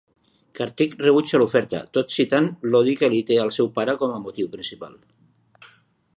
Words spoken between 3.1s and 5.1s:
li té el seu pare com a motiu principal.